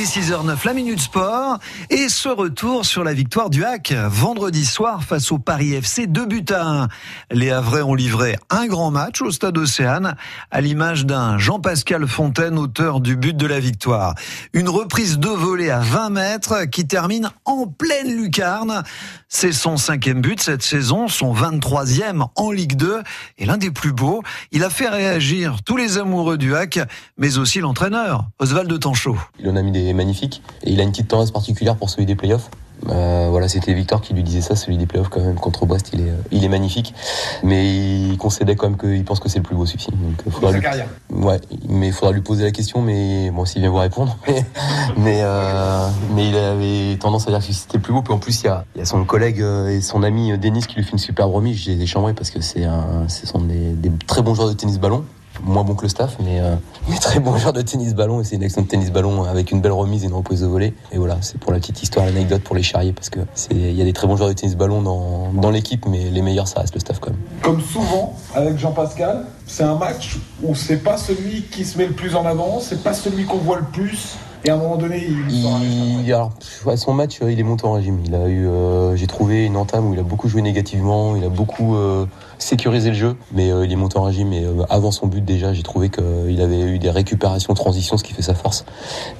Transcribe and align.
Il 0.00 0.04
est 0.04 0.18
6h09, 0.18 0.64
la 0.64 0.72
Minute 0.72 0.98
Sport, 0.98 1.58
et 1.90 2.08
ce 2.08 2.30
retour 2.30 2.86
sur 2.86 3.04
la 3.04 3.12
victoire 3.12 3.50
du 3.50 3.66
Hack 3.66 3.92
vendredi 3.92 4.64
soir 4.64 5.04
face 5.04 5.30
au 5.30 5.38
Paris 5.38 5.74
FC, 5.74 6.06
2 6.06 6.24
buts 6.24 6.44
à 6.48 6.84
1. 6.84 6.88
Les 7.32 7.50
Havrais 7.50 7.82
ont 7.82 7.94
livré 7.94 8.38
un 8.48 8.66
grand 8.66 8.90
match 8.90 9.20
au 9.20 9.30
stade 9.30 9.58
Océane, 9.58 10.16
à 10.50 10.60
l'image 10.62 11.04
d'un 11.04 11.36
Jean-Pascal 11.36 12.08
Fontaine, 12.08 12.56
auteur 12.58 13.00
du 13.02 13.14
but 13.14 13.36
de 13.36 13.46
la 13.46 13.60
victoire. 13.60 14.14
Une 14.54 14.70
reprise 14.70 15.18
de 15.18 15.28
volée 15.28 15.68
à 15.68 15.80
20 15.80 16.08
mètres 16.08 16.64
qui 16.64 16.86
termine 16.86 17.30
en 17.44 17.66
pleine 17.66 18.16
lucarne. 18.16 18.82
C'est 19.28 19.52
son 19.52 19.76
cinquième 19.76 20.22
but 20.22 20.40
cette 20.40 20.62
saison, 20.62 21.08
son 21.08 21.34
23e 21.34 22.26
en 22.36 22.50
Ligue 22.50 22.76
2, 22.76 23.02
et 23.36 23.44
l'un 23.44 23.58
des 23.58 23.70
plus 23.70 23.92
beaux. 23.92 24.22
Il 24.50 24.64
a 24.64 24.70
fait 24.70 24.88
réagir 24.88 25.58
tous 25.62 25.76
les 25.76 25.98
amoureux 25.98 26.38
du 26.38 26.56
Hack, 26.56 26.80
mais 27.18 27.36
aussi 27.36 27.60
l'entraîneur, 27.60 28.24
Oswald 28.38 28.70
de 28.70 28.78
Tanchot. 28.78 29.18
Il 29.38 29.48
en 29.50 29.56
a 29.56 29.62
mis 29.62 29.72
des 29.72 29.89
magnifiques 29.94 30.42
et 30.64 30.72
il 30.72 30.80
a 30.80 30.82
une 30.82 30.90
petite 30.90 31.08
tendance 31.08 31.30
particulière 31.30 31.76
pour 31.76 31.90
celui 31.90 32.06
des 32.06 32.14
playoffs. 32.14 32.50
Euh, 32.88 33.28
voilà, 33.30 33.48
c'était 33.48 33.74
Victor 33.74 34.00
qui 34.00 34.14
lui 34.14 34.22
disait 34.22 34.40
ça, 34.40 34.56
celui 34.56 34.78
des 34.78 34.86
playoffs 34.86 35.08
quand 35.08 35.20
même 35.20 35.34
contre 35.34 35.66
Brest, 35.66 35.90
il 35.92 36.00
est, 36.00 36.10
euh, 36.10 36.16
il 36.30 36.44
est 36.44 36.48
magnifique, 36.48 36.94
mais 37.42 37.66
il 37.66 38.16
concédait 38.16 38.56
quand 38.56 38.70
même 38.70 38.78
qu'il 38.78 39.04
pense 39.04 39.20
que 39.20 39.28
c'est 39.28 39.38
le 39.38 39.44
plus 39.44 39.54
beau 39.54 39.66
celui-ci. 39.66 39.90
Donc, 39.90 40.26
euh, 40.26 40.30
faudra 40.30 40.52
lui... 40.52 40.60
carrière. 40.60 40.88
Ouais, 41.10 41.40
mais 41.68 41.88
il 41.88 41.92
faudra 41.92 42.12
lui 42.12 42.22
poser 42.22 42.44
la 42.44 42.50
question, 42.50 42.80
mais 42.80 43.30
bon, 43.30 43.44
s'il 43.44 43.60
vient 43.60 43.70
vous 43.70 43.76
répondre. 43.76 44.16
mais, 44.96 45.20
euh, 45.20 45.88
mais 46.14 46.28
il 46.28 46.36
avait 46.36 46.96
tendance 46.98 47.28
à 47.28 47.30
dire 47.30 47.46
que 47.46 47.52
c'était 47.52 47.76
le 47.76 47.82
plus 47.82 47.92
beau. 47.92 48.02
Puis 48.02 48.14
en 48.14 48.18
plus, 48.18 48.42
il 48.42 48.46
y 48.46 48.48
a, 48.48 48.64
il 48.74 48.78
y 48.78 48.82
a 48.82 48.86
son 48.86 49.04
collègue 49.04 49.44
et 49.68 49.80
son 49.82 50.02
ami 50.02 50.36
Denis 50.38 50.62
qui 50.62 50.76
lui 50.76 50.84
fait 50.84 50.92
une 50.92 50.98
superbe 50.98 51.34
remise. 51.34 51.58
J'ai 51.58 51.74
les 51.74 51.86
chambré 51.86 52.14
parce 52.14 52.30
que 52.30 52.40
c'est 52.40 52.64
un, 52.64 53.08
ce 53.08 53.26
sont 53.26 53.40
des, 53.40 53.72
des 53.72 53.90
très 54.06 54.22
bons 54.22 54.34
joueurs 54.34 54.48
de 54.48 54.54
tennis 54.54 54.78
ballon 54.78 55.04
moins 55.44 55.64
bon 55.64 55.74
que 55.74 55.82
le 55.82 55.88
staff, 55.88 56.16
mais, 56.22 56.40
euh, 56.40 56.54
mais 56.88 56.96
très 56.96 57.20
bon 57.20 57.36
joueur 57.36 57.52
de 57.52 57.62
tennis 57.62 57.94
ballon. 57.94 58.20
Et 58.20 58.24
c'est 58.24 58.36
une 58.36 58.44
action 58.44 58.62
de 58.62 58.66
tennis 58.66 58.90
ballon 58.90 59.24
avec 59.24 59.50
une 59.50 59.60
belle 59.60 59.72
remise 59.72 60.04
et 60.04 60.06
une 60.06 60.14
reprise 60.14 60.40
de 60.40 60.46
volée. 60.46 60.74
Et 60.92 60.98
voilà, 60.98 61.18
c'est 61.20 61.38
pour 61.38 61.52
la 61.52 61.58
petite 61.58 61.82
histoire, 61.82 62.06
l'anecdote 62.06 62.42
pour 62.42 62.56
les 62.56 62.62
charriers, 62.62 62.92
parce 62.92 63.10
que 63.10 63.20
il 63.50 63.72
y 63.72 63.82
a 63.82 63.84
des 63.84 63.92
très 63.92 64.06
bons 64.06 64.16
joueurs 64.16 64.28
de 64.28 64.34
tennis 64.34 64.56
ballon 64.56 64.82
dans, 64.82 65.32
dans 65.32 65.50
l'équipe, 65.50 65.86
mais 65.86 66.10
les 66.10 66.22
meilleurs 66.22 66.48
ça 66.48 66.60
reste 66.60 66.74
le 66.74 66.80
staff 66.80 66.98
quand 67.00 67.10
même. 67.10 67.20
Comme 67.42 67.60
souvent 67.60 68.16
avec 68.34 68.58
Jean-Pascal, 68.58 69.26
c'est 69.46 69.64
un 69.64 69.76
match 69.76 70.18
où 70.42 70.54
c'est 70.54 70.78
pas 70.78 70.96
celui 70.96 71.42
qui 71.42 71.64
se 71.64 71.78
met 71.78 71.86
le 71.86 71.94
plus 71.94 72.14
en 72.14 72.24
avant, 72.26 72.60
c'est 72.60 72.82
pas 72.82 72.94
celui 72.94 73.24
qu'on 73.24 73.38
voit 73.38 73.58
le 73.58 73.64
plus. 73.64 74.16
Et 74.44 74.50
à 74.50 74.54
un 74.54 74.56
moment 74.56 74.76
donné, 74.76 75.06
il, 75.06 76.06
il 76.06 76.12
alors, 76.12 76.32
son 76.76 76.94
match, 76.94 77.18
il 77.22 77.38
est 77.38 77.44
monté 77.44 77.66
en 77.66 77.72
régime. 77.72 78.00
Il 78.04 78.14
a 78.14 78.26
eu, 78.26 78.46
euh, 78.46 78.96
j'ai 78.96 79.06
trouvé 79.06 79.44
une 79.44 79.56
entame 79.56 79.86
où 79.88 79.94
il 79.94 80.00
a 80.00 80.02
beaucoup 80.02 80.28
joué 80.28 80.42
négativement, 80.42 81.14
il 81.14 81.24
a 81.24 81.28
beaucoup 81.28 81.76
euh, 81.76 82.06
sécurisé 82.38 82.88
le 82.88 82.94
jeu, 82.94 83.16
mais 83.32 83.50
euh, 83.50 83.64
il 83.64 83.72
est 83.72 83.76
monté 83.76 83.98
en 83.98 84.02
régime. 84.02 84.32
Et 84.32 84.44
euh, 84.44 84.64
avant 84.70 84.90
son 84.90 85.06
but 85.06 85.24
déjà, 85.24 85.52
j'ai 85.52 85.62
trouvé 85.62 85.90
qu'il 85.90 86.40
avait 86.40 86.62
eu 86.62 86.78
des 86.78 86.90
récupérations, 86.90 87.52
transitions, 87.54 87.96
ce 87.96 88.04
qui 88.04 88.14
fait 88.14 88.22
sa 88.22 88.34
force, 88.34 88.64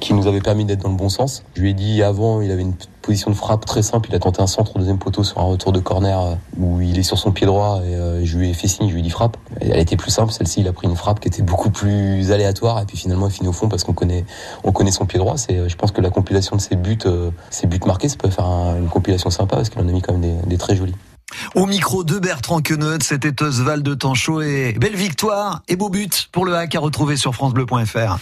qui 0.00 0.14
nous 0.14 0.26
avait 0.26 0.40
permis 0.40 0.64
d'être 0.64 0.82
dans 0.82 0.88
le 0.88 0.96
bon 0.96 1.08
sens. 1.10 1.44
Je 1.54 1.62
lui 1.62 1.70
ai 1.70 1.74
dit 1.74 2.02
avant, 2.02 2.40
il 2.40 2.50
avait 2.50 2.62
une 2.62 2.74
position 3.02 3.30
de 3.30 3.36
frappe 3.36 3.66
très 3.66 3.82
simple. 3.82 4.08
Il 4.10 4.14
a 4.14 4.18
tenté 4.18 4.42
un 4.42 4.46
centre 4.46 4.76
au 4.76 4.78
deuxième 4.78 4.98
poteau 4.98 5.22
sur 5.22 5.38
un 5.38 5.44
retour 5.44 5.72
de 5.72 5.80
corner 5.80 6.38
où 6.58 6.80
il 6.80 6.98
est 6.98 7.02
sur 7.02 7.18
son 7.18 7.30
pied 7.30 7.46
droit 7.46 7.80
je 8.24 8.38
lui 8.38 8.50
ai 8.50 8.54
fait 8.54 8.68
signe, 8.68 8.88
je 8.88 8.94
lui 8.94 9.00
ai 9.00 9.02
dit 9.02 9.10
frappe. 9.10 9.36
Elle 9.60 9.78
était 9.78 9.96
plus 9.96 10.10
simple, 10.10 10.32
celle-ci, 10.32 10.60
il 10.60 10.68
a 10.68 10.72
pris 10.72 10.86
une 10.86 10.96
frappe 10.96 11.20
qui 11.20 11.28
était 11.28 11.42
beaucoup 11.42 11.70
plus 11.70 12.32
aléatoire 12.32 12.80
et 12.80 12.84
puis 12.84 12.96
finalement 12.96 13.28
il 13.28 13.32
finit 13.32 13.48
au 13.48 13.52
fond 13.52 13.68
parce 13.68 13.84
qu'on 13.84 13.92
connaît, 13.92 14.24
on 14.64 14.72
connaît 14.72 14.90
son 14.90 15.06
pied 15.06 15.18
droit. 15.18 15.36
C'est, 15.36 15.68
je 15.68 15.76
pense 15.76 15.92
que 15.92 16.00
la 16.00 16.10
compilation 16.10 16.56
de 16.56 16.60
ses 16.60 16.76
buts, 16.76 16.98
ses 17.50 17.66
buts 17.66 17.80
marqués, 17.86 18.08
ça 18.08 18.16
peut 18.16 18.30
faire 18.30 18.46
une 18.78 18.88
compilation 18.88 19.30
sympa 19.30 19.56
parce 19.56 19.70
qu'il 19.70 19.80
en 19.80 19.88
a 19.88 19.92
mis 19.92 20.02
quand 20.02 20.12
même 20.12 20.22
des, 20.22 20.48
des 20.48 20.58
très 20.58 20.76
jolis. 20.76 20.94
Au 21.54 21.66
micro 21.66 22.04
de 22.04 22.18
Bertrand 22.18 22.60
Queneut, 22.60 22.98
c'était 23.02 23.42
Oswald 23.42 23.84
de 23.84 23.94
Tanchot 23.94 24.42
et 24.42 24.72
belle 24.78 24.96
victoire 24.96 25.62
et 25.68 25.76
beau 25.76 25.88
but 25.88 26.28
pour 26.32 26.44
le 26.44 26.54
hack 26.54 26.74
à 26.74 26.80
retrouver 26.80 27.16
sur 27.16 27.34
francebleu.fr. 27.34 28.18